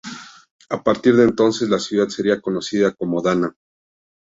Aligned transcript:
A 0.69 0.81
partir 0.81 1.15
de 1.15 1.25
entonces 1.25 1.69
la 1.69 1.77
ciudad 1.77 2.07
sería 2.09 2.41
conocida 2.41 2.91
como 2.95 3.21
Dana. 3.21 3.53